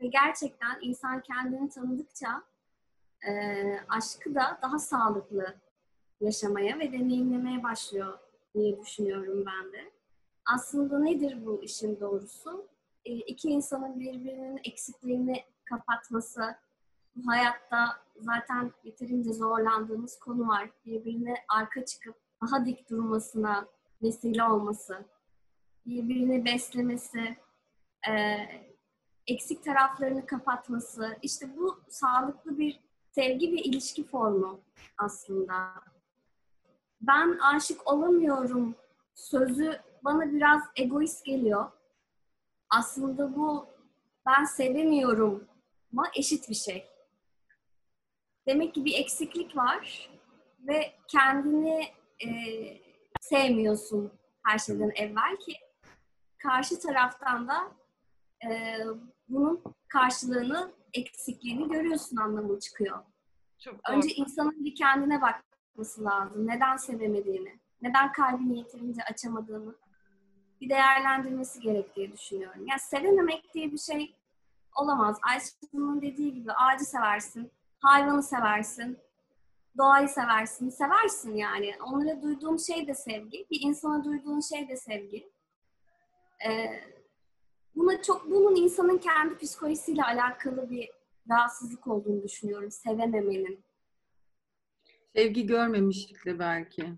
Ve 0.00 0.06
gerçekten 0.06 0.78
insan 0.82 1.22
kendini 1.22 1.68
tanıdıkça 1.68 2.42
e, 3.26 3.32
aşkı 3.88 4.34
da 4.34 4.58
daha 4.62 4.78
sağlıklı 4.78 5.54
yaşamaya 6.20 6.78
ve 6.78 6.92
deneyimlemeye 6.92 7.62
başlıyor 7.62 8.18
diye 8.54 8.80
düşünüyorum 8.80 9.44
ben 9.46 9.72
de. 9.72 9.90
Aslında 10.54 10.98
nedir 10.98 11.46
bu 11.46 11.62
işin 11.62 12.00
doğrusu? 12.00 12.68
E, 13.04 13.12
iki 13.14 13.48
insanın 13.48 14.00
birbirinin 14.00 14.60
eksikliğini 14.64 15.44
kapatması, 15.64 16.56
bu 17.16 17.30
hayatta 17.30 17.96
zaten 18.20 18.72
yeterince 18.84 19.32
zorlandığımız 19.32 20.18
konu 20.18 20.48
var. 20.48 20.70
Birbirine 20.86 21.34
arka 21.48 21.84
çıkıp 21.84 22.16
daha 22.42 22.66
dik 22.66 22.90
durmasına 22.90 23.68
vesile 24.02 24.44
olması, 24.44 25.04
birbirini 25.86 26.44
beslemesi, 26.44 27.36
e, 28.08 28.12
eksik 29.26 29.64
taraflarını 29.64 30.26
kapatması. 30.26 31.16
İşte 31.22 31.56
bu 31.56 31.80
sağlıklı 31.88 32.58
bir 32.58 32.80
sevgi 33.18 33.52
ve 33.52 33.56
ilişki 33.56 34.04
formu 34.04 34.60
aslında 34.98 35.74
ben 37.00 37.38
aşık 37.38 37.92
olamıyorum 37.92 38.74
sözü 39.14 39.80
bana 40.04 40.32
biraz 40.32 40.62
egoist 40.76 41.24
geliyor. 41.24 41.70
Aslında 42.70 43.36
bu 43.36 43.66
ben 44.26 44.44
sevemiyorum 44.44 45.48
ama 45.92 46.06
eşit 46.16 46.48
bir 46.48 46.54
şey. 46.54 46.86
Demek 48.46 48.74
ki 48.74 48.84
bir 48.84 48.94
eksiklik 48.94 49.56
var 49.56 50.10
ve 50.60 50.92
kendini 51.08 51.84
e, 52.24 52.28
sevmiyorsun 53.20 54.12
her 54.42 54.58
şeyden 54.58 54.92
evvel 54.96 55.36
ki 55.36 55.52
karşı 56.38 56.80
taraftan 56.80 57.48
da 57.48 57.72
e, 58.48 58.78
bunun 59.28 59.62
karşılığını, 59.88 60.72
eksikliğini 60.94 61.68
görüyorsun 61.68 62.16
anlamı 62.16 62.60
çıkıyor. 62.60 62.98
Çok 63.58 63.74
doğru. 63.74 63.96
Önce 63.96 64.08
insanın 64.08 64.64
bir 64.64 64.74
kendine 64.74 65.20
bakması 65.22 66.04
lazım. 66.04 66.46
Neden 66.46 66.76
sevemediğini, 66.76 67.58
neden 67.82 68.12
kalbini 68.12 68.58
yeterince 68.58 69.02
açamadığını 69.02 69.74
bir 70.60 70.68
değerlendirmesi 70.68 71.60
gerektiği 71.60 72.12
düşünüyorum. 72.12 72.66
Yani 72.66 72.80
sevememek 72.80 73.54
diye 73.54 73.72
bir 73.72 73.78
şey 73.78 74.14
olamaz. 74.76 75.18
Ayşe'nin 75.22 76.02
dediği 76.02 76.34
gibi 76.34 76.52
ağacı 76.52 76.84
seversin, 76.84 77.50
hayvanı 77.78 78.22
seversin, 78.22 78.98
doğayı 79.78 80.08
seversin, 80.08 80.70
seversin 80.70 81.36
yani. 81.36 81.74
Onlara 81.86 82.22
duyduğun 82.22 82.56
şey 82.56 82.86
de 82.86 82.94
sevgi, 82.94 83.46
bir 83.50 83.60
insana 83.60 84.04
duyduğun 84.04 84.40
şey 84.40 84.68
de 84.68 84.76
sevgi. 84.76 85.30
Ee, 86.46 86.80
buna 87.78 88.02
çok 88.02 88.30
bunun 88.30 88.56
insanın 88.56 88.98
kendi 88.98 89.36
psikolojisiyle 89.38 90.02
alakalı 90.02 90.70
bir 90.70 90.90
rahatsızlık 91.30 91.86
olduğunu 91.86 92.22
düşünüyorum. 92.22 92.70
Sevememenin. 92.70 93.64
Sevgi 95.16 95.46
görmemişlikle 95.46 96.38
belki. 96.38 96.94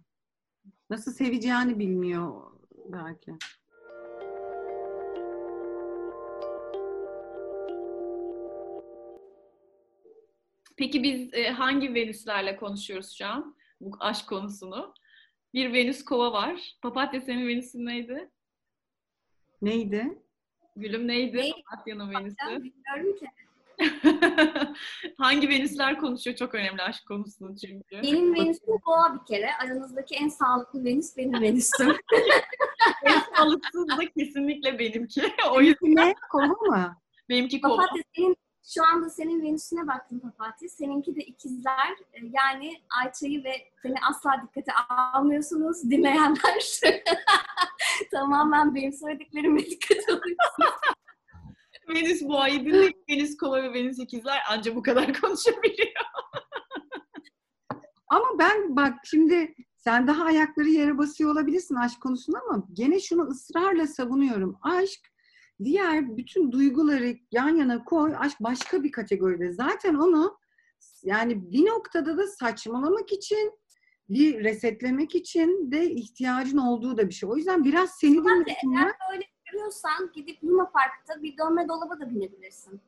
Nasıl 0.91 1.13
seveceğini 1.13 1.79
bilmiyor 1.79 2.53
belki. 2.87 3.33
Peki 10.77 11.03
biz 11.03 11.35
e, 11.35 11.51
hangi 11.51 11.95
Venüslerle 11.95 12.57
konuşuyoruz 12.57 13.11
şu 13.19 13.27
an 13.27 13.57
bu 13.81 13.97
aşk 14.01 14.29
konusunu? 14.29 14.95
Bir 15.55 15.73
Venüs 15.73 16.05
kova 16.05 16.33
var. 16.33 16.77
Papatya 16.83 17.21
senin 17.21 17.49
Venüs'ün 17.49 17.87
neydi? 17.87 18.31
Neydi? 19.63 20.23
Gülüm 20.81 21.09
neydi? 21.09 21.37
Neydi? 21.37 21.63
Venüs'ü. 21.87 22.63
bilmiyorum 22.63 23.19
ki. 23.19 23.27
hangi 25.19 25.49
Venüsler 25.49 25.99
konuşuyor? 25.99 26.37
Çok 26.37 26.55
önemli 26.55 26.83
aşk 26.83 27.07
konusunu 27.09 27.57
çünkü. 27.57 28.03
Benim 28.03 28.35
Venüs'üm 28.35 28.75
boğa 28.87 29.15
bir 29.15 29.35
kere. 29.35 29.55
Aranızdaki 29.55 30.15
en 30.15 30.29
sağlıklı 30.29 30.85
Venüs 30.85 31.17
benim 31.17 31.43
Venüs'üm. 31.43 31.97
En 33.05 33.21
sağlıksız 33.37 33.89
da 33.89 34.07
kesinlikle 34.19 34.79
benimki. 34.79 35.23
o 35.53 35.61
yüzden 35.61 35.97
Ne? 35.97 36.15
Kova 36.31 36.47
mı? 36.47 36.97
benimki 37.29 37.61
kova. 37.61 37.77
Papatya 37.77 38.03
senin 38.17 38.37
şu 38.75 38.87
anda 38.87 39.11
senin 39.11 39.43
Venüs'üne 39.43 39.87
baktım 39.87 40.21
Papatya. 40.21 40.69
Seninki 40.69 41.17
de 41.17 41.21
ikizler. 41.21 41.91
Ee, 42.13 42.19
Yani 42.23 42.83
Ayça'yı 43.03 43.45
ve 43.45 43.53
seni 43.83 43.95
asla 44.11 44.43
dikkate 44.43 44.73
almıyorsunuz 44.89 45.91
dinleyenler. 45.91 46.81
Tamamen 48.11 48.75
benim 48.75 48.93
söylediklerime 48.93 49.59
dikkat 49.61 50.09
alın. 50.09 50.37
Venüs 51.95 52.23
boğayı 52.23 52.65
dinleyip 52.65 52.97
Venüs 53.11 53.37
kova 53.37 53.63
ve 53.63 53.73
Venüs 53.75 53.99
ikizler 53.99 54.39
anca 54.51 54.77
bu 54.77 54.83
kadar 54.83 55.21
konuşabiliyor. 55.21 55.93
Ama 58.09 58.27
ben 58.39 58.77
bak 58.77 58.95
şimdi 59.05 59.55
sen 59.77 60.07
daha 60.07 60.25
ayakları 60.25 60.69
yere 60.69 60.99
basıyor 60.99 61.33
olabilirsin 61.33 61.75
aşk 61.75 62.01
konusunda 62.01 62.39
ama 62.49 62.67
gene 62.73 63.01
şunu 63.01 63.23
ısrarla 63.23 63.87
savunuyorum. 63.87 64.59
Aşk 64.63 65.10
diğer 65.65 66.17
bütün 66.17 66.53
duyguları 66.53 67.17
yan 67.33 67.57
yana 67.57 67.85
koy. 67.85 68.15
Aşk 68.19 68.41
başka 68.41 68.83
bir 68.83 68.93
kategoride. 68.93 69.53
Zaten 69.53 69.95
onu 69.95 70.39
yani 71.03 71.53
bir 71.53 71.67
noktada 71.67 72.19
da 72.19 72.27
saçmalamak 72.27 73.13
için 73.13 73.61
bir 74.09 74.45
resetlemek 74.45 75.15
için 75.15 75.73
de 75.73 75.91
ihtiyacın 75.91 76.59
olduğu 76.59 76.97
da 76.97 77.09
bir 77.09 77.15
şey. 77.15 77.29
O 77.29 77.37
yüzden 77.37 77.65
biraz 77.65 77.91
seni 77.91 78.15
dinlesinler. 78.15 78.57
eğer 78.77 78.93
böyle 79.13 79.25
ayırıyorsan 79.47 80.11
gidip 80.15 80.45
Luna 80.45 80.71
Park'ta 80.71 81.23
bir 81.23 81.39
dönme 81.39 81.69
dolaba 81.69 82.01
da 82.01 82.11
binebilirsin. 82.11 82.81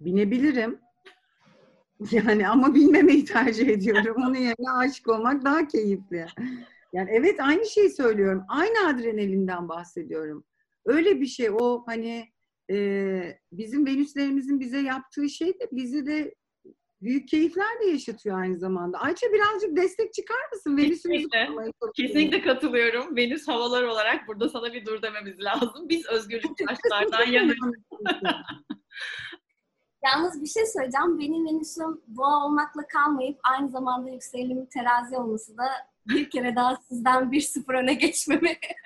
Binebilirim. 0.00 0.80
Yani 2.10 2.48
ama 2.48 2.74
bilmemeyi 2.74 3.24
tercih 3.24 3.68
ediyorum. 3.68 4.16
Onun 4.18 4.34
yerine 4.34 4.70
aşık 4.70 5.08
olmak 5.08 5.44
daha 5.44 5.66
keyifli. 5.68 6.26
Yani 6.92 7.10
evet 7.12 7.40
aynı 7.40 7.66
şeyi 7.66 7.90
söylüyorum. 7.90 8.44
Aynı 8.48 8.88
adrenalinden 8.88 9.68
bahsediyorum. 9.68 10.44
Öyle 10.84 11.20
bir 11.20 11.26
şey 11.26 11.50
o 11.50 11.82
hani 11.86 12.32
e, 12.70 13.38
bizim 13.52 13.86
Venüslerimizin 13.86 14.60
bize 14.60 14.78
yaptığı 14.78 15.28
şey 15.28 15.48
de 15.48 15.68
bizi 15.72 16.06
de 16.06 16.34
büyük 17.02 17.28
keyifler 17.28 17.80
de 17.80 17.84
yaşatıyor 17.84 18.40
aynı 18.40 18.58
zamanda. 18.58 18.98
Ayça 18.98 19.26
birazcık 19.32 19.76
destek 19.76 20.14
çıkar 20.14 20.48
mısın? 20.52 20.76
Venüs'ümüzü 20.76 21.28
Kesinlikle. 21.96 22.42
katılıyorum. 22.42 23.16
Venüs 23.16 23.48
havalar 23.48 23.82
olarak 23.82 24.28
burada 24.28 24.48
sana 24.48 24.72
bir 24.72 24.86
dur 24.86 25.02
dememiz 25.02 25.40
lazım. 25.40 25.88
Biz 25.88 26.06
özgürlük 26.06 26.58
taşlardan 26.58 27.32
yanayız. 27.32 27.56
Yalnız 30.04 30.42
bir 30.42 30.46
şey 30.46 30.66
söyleyeceğim. 30.66 31.18
Benim 31.18 31.46
Venüs'üm 31.46 32.02
boğa 32.06 32.46
olmakla 32.46 32.86
kalmayıp 32.86 33.40
aynı 33.42 33.68
zamanda 33.68 34.10
yükselimin 34.10 34.66
terazi 34.66 35.16
olması 35.16 35.58
da 35.58 35.64
bir 36.06 36.30
kere 36.30 36.56
daha 36.56 36.76
sizden 36.76 37.32
bir 37.32 37.40
sıfır 37.40 37.74
öne 37.74 37.94
geçmemi. 37.94 38.58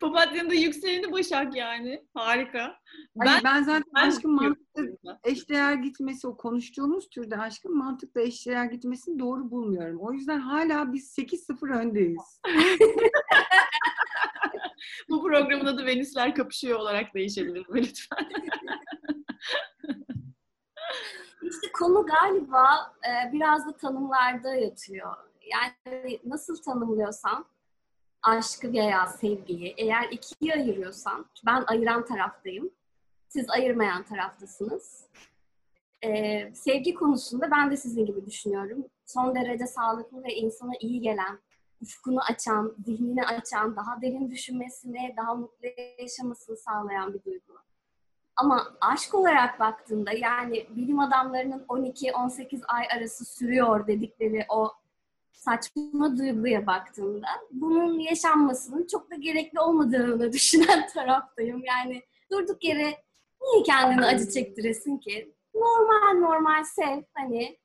Papatya'nın 0.00 0.50
da 0.50 0.54
yükseleni 0.54 1.12
Başak 1.12 1.56
yani. 1.56 2.04
Harika. 2.14 2.78
Hayır, 3.18 3.44
ben, 3.44 3.62
zaten 3.62 3.84
ben 3.94 4.08
aşkın 4.08 4.30
mantıklı 4.30 4.82
diyorum. 4.82 5.20
eşdeğer 5.24 5.74
gitmesi, 5.74 6.26
o 6.26 6.36
konuştuğumuz 6.36 7.08
türde 7.08 7.36
aşkın 7.36 7.76
mantıkla 7.76 8.20
eşdeğer 8.20 8.64
gitmesini 8.64 9.18
doğru 9.18 9.50
bulmuyorum. 9.50 9.98
O 10.00 10.12
yüzden 10.12 10.40
hala 10.40 10.92
biz 10.92 11.18
8-0 11.18 11.78
öndeyiz. 11.78 12.40
Bu 15.08 15.22
programın 15.22 15.66
adı 15.66 15.86
Venüsler 15.86 16.34
Kapışıyor 16.34 16.78
olarak 16.78 17.14
değişebilir 17.14 17.68
mi 17.68 17.82
lütfen? 17.82 18.28
Konu 21.78 22.06
galiba 22.06 22.92
e, 23.08 23.32
biraz 23.32 23.66
da 23.66 23.76
tanımlarda 23.76 24.54
yatıyor. 24.54 25.16
Yani 25.52 26.20
nasıl 26.24 26.62
tanımlıyorsan 26.62 27.44
aşkı 28.22 28.72
veya 28.72 29.06
sevgiyi 29.06 29.74
eğer 29.76 30.08
ikiye 30.10 30.54
ayırıyorsan, 30.54 31.26
ben 31.46 31.64
ayıran 31.66 32.04
taraftayım, 32.04 32.70
siz 33.28 33.50
ayırmayan 33.50 34.02
taraftasınız. 34.02 35.06
E, 36.02 36.10
sevgi 36.54 36.94
konusunda 36.94 37.50
ben 37.50 37.70
de 37.70 37.76
sizin 37.76 38.06
gibi 38.06 38.26
düşünüyorum. 38.26 38.84
Son 39.06 39.34
derece 39.34 39.66
sağlıklı 39.66 40.24
ve 40.24 40.34
insana 40.34 40.72
iyi 40.80 41.00
gelen, 41.00 41.38
ufkunu 41.82 42.20
açan, 42.20 42.74
zihnini 42.84 43.24
açan, 43.24 43.76
daha 43.76 44.02
derin 44.02 44.30
düşünmesini, 44.30 45.14
daha 45.16 45.34
mutlu 45.34 45.68
yaşamasını 45.98 46.56
sağlayan 46.56 47.14
bir 47.14 47.24
duygu. 47.24 47.65
Ama 48.36 48.76
aşk 48.80 49.14
olarak 49.14 49.60
baktığında 49.60 50.12
yani 50.12 50.66
bilim 50.70 50.98
adamlarının 50.98 51.64
12-18 51.68 52.64
ay 52.66 52.86
arası 52.96 53.24
sürüyor 53.24 53.86
dedikleri 53.86 54.46
o 54.48 54.72
saçma 55.32 56.18
duyguya 56.18 56.66
baktığımda 56.66 57.26
bunun 57.50 57.98
yaşanmasının 57.98 58.86
çok 58.86 59.10
da 59.10 59.14
gerekli 59.14 59.60
olmadığını 59.60 60.32
düşünen 60.32 60.86
taraftayım. 60.94 61.64
Yani 61.64 62.02
durduk 62.32 62.64
yere 62.64 63.02
niye 63.42 63.62
kendini 63.66 64.04
acı 64.04 64.30
çektiresin 64.30 64.98
ki? 64.98 65.34
Normal 65.54 66.20
normal 66.20 66.64
sev 66.64 67.02
hani 67.14 67.58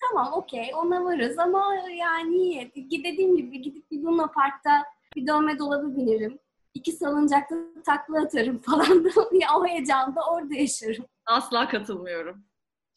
tamam 0.00 0.32
okey 0.32 0.70
ona 0.74 1.04
varız 1.04 1.38
ama 1.38 1.74
yani 1.90 2.30
niye? 2.30 2.72
Dediğim 2.74 3.36
gibi 3.36 3.62
gidip 3.62 3.90
bir 3.90 4.02
Luna 4.02 4.26
Park'ta 4.26 4.84
bir 5.16 5.26
dönme 5.26 5.58
dolabı 5.58 5.96
binerim. 5.96 6.38
İki 6.78 6.92
salıncakta 6.92 7.56
takla 7.86 8.22
atarım 8.22 8.58
falan. 8.58 9.04
ya 9.32 9.48
o 9.56 9.66
heyecanda 9.66 10.20
orada 10.32 10.54
yaşarım. 10.54 11.04
Asla 11.26 11.68
katılmıyorum. 11.68 12.44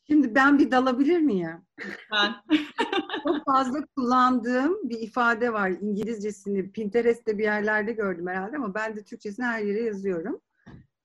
Şimdi 0.08 0.36
ben 0.36 0.60
bir 0.60 0.72
dalabilir 0.72 1.20
miyim? 1.20 1.66
Ben. 2.12 2.36
Çok 3.24 3.46
fazla 3.46 3.80
kullandığım 3.96 4.90
bir 4.90 5.00
ifade 5.00 5.54
var. 5.54 5.70
İngilizcesini 5.70 6.72
Pinterest'te 6.72 7.38
bir 7.38 7.44
yerlerde 7.44 7.92
gördüm 7.92 8.28
herhalde 8.28 8.58
ama 8.58 8.74
ben 8.74 8.96
de 8.96 9.04
Türkçesini 9.04 9.46
her 9.46 9.62
yere 9.64 9.84
yazıyorum. 9.84 10.42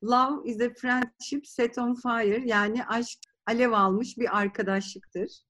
Love 0.04 0.50
is 0.50 0.60
a 0.60 0.70
friendship 0.70 1.46
set 1.46 1.78
on 1.78 1.94
fire. 1.94 2.42
Yani 2.44 2.84
aşk 2.84 3.18
alev 3.46 3.72
almış 3.72 4.18
bir 4.18 4.38
arkadaşlıktır 4.38 5.45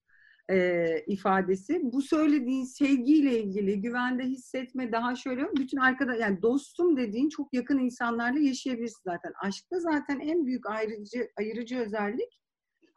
e, 0.50 0.86
ifadesi. 1.06 1.80
Bu 1.82 2.02
söylediğin 2.02 2.64
sevgiyle 2.64 3.42
ilgili 3.42 3.80
güvende 3.80 4.24
hissetme 4.24 4.92
daha 4.92 5.16
şöyle 5.16 5.42
bütün 5.56 5.78
arkadaş 5.78 6.20
yani 6.20 6.42
dostum 6.42 6.96
dediğin 6.96 7.28
çok 7.28 7.54
yakın 7.54 7.78
insanlarla 7.78 8.38
yaşayabilirsin 8.38 9.02
zaten. 9.04 9.32
Aşkta 9.42 9.80
zaten 9.80 10.20
en 10.20 10.46
büyük 10.46 10.70
ayrıcı 10.70 11.28
ayırıcı 11.38 11.78
özellik 11.78 12.40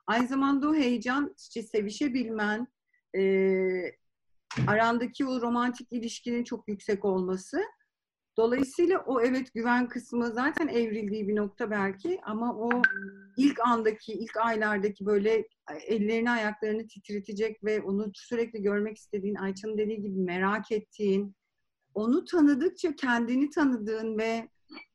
aynı 0.10 0.28
zamanda 0.28 0.70
o 0.70 0.76
heyecan, 0.76 1.36
işte 1.40 1.64
sevişebilmen, 1.64 2.68
e, 3.18 3.22
arandaki 4.68 5.26
o 5.26 5.42
romantik 5.42 5.88
ilişkinin 5.92 6.44
çok 6.44 6.68
yüksek 6.68 7.06
olması. 7.06 7.62
Dolayısıyla 8.39 9.04
o 9.08 9.21
evet 9.21 9.54
güven 9.54 9.88
kısmı 9.88 10.32
zaten 10.32 10.67
evrildiği 10.67 11.28
bir 11.28 11.36
nokta 11.36 11.71
belki 11.71 12.19
ama 12.23 12.56
o 12.56 12.69
ilk 13.38 13.60
andaki, 13.67 14.13
ilk 14.13 14.38
aylardaki 14.38 15.06
böyle 15.06 15.47
ellerini 15.88 16.32
ayaklarını 16.32 16.88
titretecek 16.88 17.63
ve 17.63 17.82
onu 17.82 18.12
sürekli 18.13 18.62
görmek 18.62 18.97
istediğin, 18.97 19.36
Ayça'nın 19.36 19.78
dediği 19.78 20.02
gibi 20.02 20.19
merak 20.19 20.71
ettiğin, 20.71 21.36
onu 21.93 22.25
tanıdıkça 22.25 22.95
kendini 22.95 23.49
tanıdığın 23.49 24.17
ve 24.17 24.49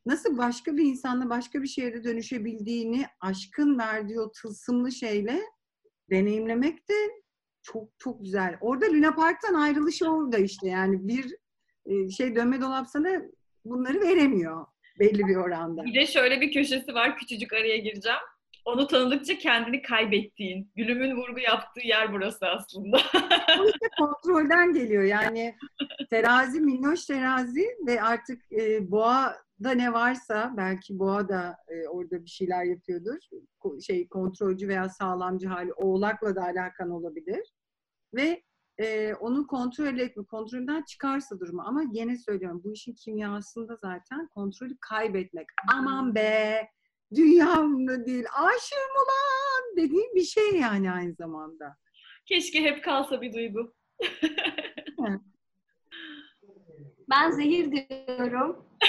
nasıl 0.06 0.38
başka 0.38 0.76
bir 0.76 0.84
insanla 0.84 1.30
başka 1.30 1.62
bir 1.62 1.68
şehirde 1.68 2.04
dönüşebildiğini 2.04 3.06
aşkın 3.20 3.78
verdiği 3.78 4.20
o 4.20 4.32
tılsımlı 4.32 4.92
şeyle 4.92 5.40
deneyimlemek 6.10 6.88
de 6.88 6.94
çok 7.62 7.88
çok 7.98 8.22
güzel. 8.22 8.58
Orada 8.60 8.86
Luna 8.86 9.14
Park'tan 9.14 9.54
ayrılış 9.54 10.02
orada 10.02 10.38
işte 10.38 10.68
yani 10.68 11.08
bir 11.08 11.24
e, 11.32 11.43
şey 12.16 12.36
dönme 12.36 12.60
dolap 12.60 12.88
sana 12.88 13.22
bunları 13.64 14.00
veremiyor 14.00 14.66
belli 14.98 15.26
bir 15.26 15.36
oranda. 15.36 15.84
Bir 15.84 15.94
de 15.94 16.06
şöyle 16.06 16.40
bir 16.40 16.52
köşesi 16.52 16.94
var. 16.94 17.18
Küçücük 17.18 17.52
araya 17.52 17.76
gireceğim. 17.76 18.18
Onu 18.64 18.86
tanıdıkça 18.86 19.38
kendini 19.38 19.82
kaybettiğin, 19.82 20.72
gülümün 20.76 21.16
vurgu 21.16 21.40
yaptığı 21.40 21.86
yer 21.86 22.12
burası 22.12 22.46
aslında. 22.46 22.96
O 23.60 23.66
işte 23.66 23.88
kontrolden 23.98 24.72
geliyor. 24.72 25.02
Yani 25.02 25.56
terazi, 26.10 26.60
minnoş 26.60 27.06
terazi 27.06 27.66
ve 27.86 28.02
artık 28.02 28.52
e, 28.52 28.90
boğada 28.90 29.70
ne 29.74 29.92
varsa 29.92 30.54
belki 30.56 30.98
boğa 30.98 31.28
da 31.28 31.56
e, 31.68 31.88
orada 31.88 32.24
bir 32.24 32.30
şeyler 32.30 32.64
yapıyordur. 32.64 33.18
Ko- 33.60 33.82
şey 33.82 34.08
kontrolcü 34.08 34.68
veya 34.68 34.88
sağlamcı 34.88 35.48
hali 35.48 35.72
oğlakla 35.72 36.36
da 36.36 36.42
alakan 36.42 36.90
olabilir. 36.90 37.52
Ve 38.14 38.42
e, 38.78 39.14
onu 39.14 39.46
kontrol 39.46 39.98
etme, 39.98 40.24
kontrolden 40.24 40.82
çıkarsa 40.82 41.40
durumu. 41.40 41.62
Ama 41.66 41.82
yine 41.92 42.18
söylüyorum 42.18 42.60
bu 42.64 42.72
işin 42.72 42.94
kimyasında 42.94 43.76
zaten 43.76 44.28
kontrolü 44.28 44.76
kaybetmek. 44.80 45.46
Aman 45.72 46.14
be 46.14 46.68
dünyamda 47.14 48.06
değil 48.06 48.24
aşığım 48.32 48.94
olan 48.96 49.76
dediğim 49.76 50.14
bir 50.14 50.24
şey 50.24 50.60
yani 50.60 50.92
aynı 50.92 51.14
zamanda. 51.14 51.76
Keşke 52.26 52.62
hep 52.62 52.84
kalsa 52.84 53.20
bir 53.20 53.32
duygu. 53.32 53.74
Ben 57.10 57.30
zehir 57.30 57.72
diyorum. 57.72 58.66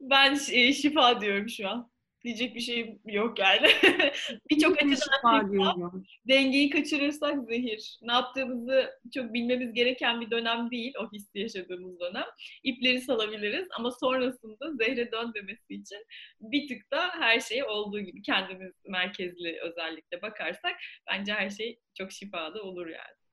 ben 0.00 0.38
e, 0.50 0.72
şifa 0.72 1.20
diyorum 1.20 1.48
şu 1.48 1.68
an. 1.68 1.90
Diyecek 2.28 2.54
bir 2.54 2.60
şeyim 2.60 3.00
yok 3.04 3.38
yani. 3.38 3.68
Birçok 4.50 4.82
Bir 4.82 4.92
açıdan 4.92 6.04
dengeyi 6.28 6.70
kaçırırsak 6.70 7.44
zehir. 7.48 7.98
Ne 8.02 8.12
yaptığımızı 8.12 8.90
çok 9.14 9.34
bilmemiz 9.34 9.72
gereken 9.72 10.20
bir 10.20 10.30
dönem 10.30 10.70
değil, 10.70 10.92
o 11.00 11.12
hissi 11.12 11.38
yaşadığımız 11.38 12.00
dönem. 12.00 12.24
İpleri 12.62 13.00
salabiliriz 13.00 13.68
ama 13.78 13.90
sonrasında 13.90 14.72
zehre 14.76 15.12
dönmemesi 15.12 15.74
için 15.74 15.98
bir 16.40 16.68
tık 16.68 16.90
da 16.90 17.10
her 17.18 17.40
şeye 17.40 17.64
olduğu 17.64 18.00
gibi 18.00 18.22
kendimiz 18.22 18.72
merkezli 18.88 19.58
özellikle 19.62 20.22
bakarsak 20.22 20.76
bence 21.10 21.32
her 21.32 21.50
şey 21.50 21.78
çok 21.98 22.12
şifalı 22.12 22.62
olur 22.62 22.86
yani. 22.86 23.27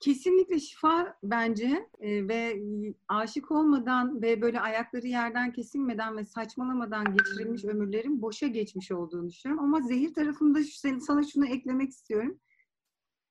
Kesinlikle 0.00 0.60
şifa 0.60 1.16
bence 1.22 1.88
e, 2.00 2.28
ve 2.28 2.62
aşık 3.08 3.50
olmadan 3.50 4.22
ve 4.22 4.42
böyle 4.42 4.60
ayakları 4.60 5.06
yerden 5.06 5.52
kesilmeden 5.52 6.16
ve 6.16 6.24
saçmalamadan 6.24 7.04
geçirilmiş 7.16 7.64
ömürlerin 7.64 8.22
boşa 8.22 8.46
geçmiş 8.46 8.92
olduğunu 8.92 9.28
düşünüyorum. 9.28 9.64
Ama 9.64 9.80
zehir 9.80 10.14
tarafında 10.14 10.64
şu- 10.64 11.00
sana 11.00 11.22
şunu 11.22 11.46
eklemek 11.46 11.90
istiyorum. 11.90 12.40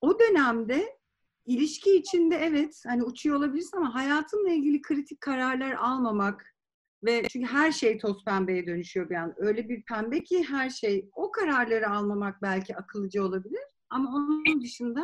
O 0.01 0.19
dönemde 0.19 0.97
ilişki 1.45 1.95
içinde 1.95 2.35
evet 2.35 2.83
hani 2.87 3.03
uçuyor 3.03 3.35
olabilirsin 3.35 3.77
ama 3.77 3.95
hayatınla 3.95 4.49
ilgili 4.49 4.81
kritik 4.81 5.21
kararlar 5.21 5.71
almamak 5.71 6.55
ve 7.03 7.23
çünkü 7.29 7.47
her 7.47 7.71
şey 7.71 7.97
toz 7.97 8.25
pembeye 8.25 8.67
dönüşüyor 8.67 9.09
bir 9.09 9.15
an. 9.15 9.33
Öyle 9.37 9.69
bir 9.69 9.83
pembe 9.83 10.23
ki 10.23 10.43
her 10.49 10.69
şey 10.69 11.09
o 11.15 11.31
kararları 11.31 11.89
almamak 11.89 12.41
belki 12.41 12.75
akıllıca 12.75 13.23
olabilir. 13.23 13.61
Ama 13.89 14.09
onun 14.15 14.61
dışında 14.61 15.03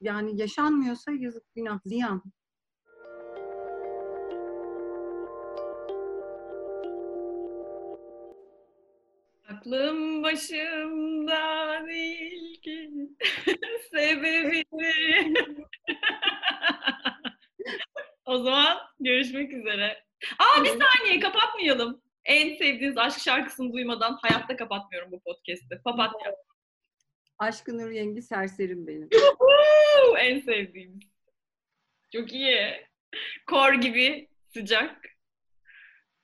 yani 0.00 0.40
yaşanmıyorsa 0.40 1.12
yazık 1.12 1.54
günah 1.54 1.80
ziyan. 1.84 2.22
Aklım 9.48 10.22
başımda 10.22 11.86
değil 11.86 12.60
ki 12.60 12.90
sebebini. 13.90 15.34
o 18.26 18.38
zaman 18.38 18.78
görüşmek 19.00 19.52
üzere. 19.52 20.04
Aa 20.38 20.64
bir 20.64 20.68
saniye 20.68 21.20
kapatmayalım. 21.20 22.02
En 22.24 22.56
sevdiğiniz 22.56 22.98
aşk 22.98 23.20
şarkısını 23.20 23.72
duymadan 23.72 24.18
hayatta 24.22 24.56
kapatmıyorum 24.56 25.12
bu 25.12 25.20
podcast'i. 25.20 25.82
Papatya. 25.84 26.34
Aşkın 27.38 27.78
Nur 27.78 27.90
Yengi 27.90 28.22
serserim 28.22 28.86
benim. 28.86 29.08
En 30.18 30.40
sevdiğim. 30.40 31.00
Çok 32.12 32.32
iyi. 32.32 32.86
Kor 33.46 33.72
gibi 33.72 34.28
sıcak. 34.52 35.00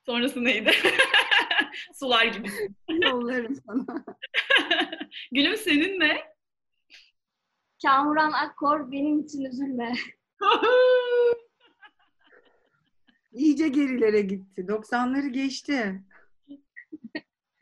Sonrası 0.07 0.45
neydi? 0.45 0.71
Sular 1.95 2.25
gibi. 2.25 2.49
Yollarım 2.89 3.55
sana. 3.67 4.05
Gülüm 5.33 5.57
senin 5.57 6.01
ne? 6.01 6.31
Kamuran 7.83 8.33
Akkor 8.33 8.93
benim 8.93 9.21
için 9.21 9.45
üzülme. 9.45 9.93
İyice 13.33 13.69
gerilere 13.69 14.21
gitti. 14.21 14.61
90'ları 14.69 15.29
geçti. 15.29 16.03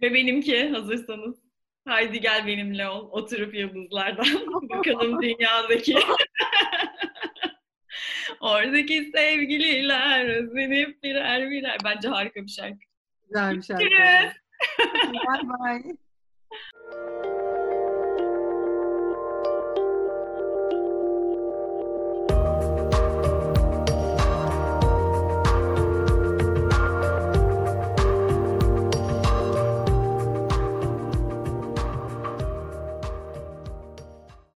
Ve 0.03 0.15
benimki 0.15 0.69
hazırsanız. 0.69 1.48
Haydi 1.89 2.21
gel 2.21 2.47
benimle 2.47 2.89
ol. 2.89 3.09
Oturup 3.11 3.55
yıldızlardan. 3.55 4.27
Bakalım 4.71 5.23
dünyadaki. 5.23 5.97
Oradaki 8.41 9.11
sevgililer 9.15 10.29
özlenip 10.29 11.03
birer 11.03 11.51
birer. 11.51 11.79
Bence 11.85 12.09
harika 12.09 12.43
bir 12.43 12.51
şarkı. 12.51 12.79
Güzel 13.27 13.57
bir 13.57 13.63
şarkı. 13.63 13.85
Görüşürüz. 13.85 14.33
Bye 15.13 15.43
bye. 15.49 15.97